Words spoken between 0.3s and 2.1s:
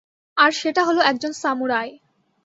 আর সেটা হল একজন সামুরাই।